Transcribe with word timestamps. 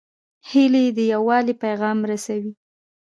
هیلۍ 0.49 0.87
د 0.97 0.99
یووالي 1.13 1.53
پیغام 1.63 1.97
رسوي 2.09 2.51